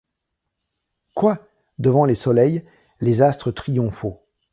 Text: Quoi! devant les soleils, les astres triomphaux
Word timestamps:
Quoi! 1.13 1.47
devant 1.77 2.05
les 2.05 2.15
soleils, 2.15 2.63
les 3.01 3.21
astres 3.21 3.51
triomphaux 3.51 4.19